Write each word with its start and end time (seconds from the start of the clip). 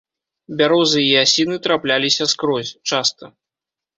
Бярозы 0.59 1.01
і 1.09 1.11
асіны 1.23 1.59
трапляліся 1.67 2.23
скрозь, 2.33 2.75
часта. 2.93 3.25